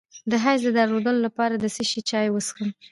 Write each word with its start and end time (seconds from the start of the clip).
د 0.31 0.31
حیض 0.43 0.61
د 0.65 0.67
درد 0.77 1.05
لپاره 1.25 1.55
د 1.57 1.65
څه 1.75 1.83
شي 1.89 2.01
چای 2.09 2.27
وڅښم؟ 2.31 2.69